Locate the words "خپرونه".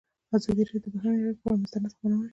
1.91-2.15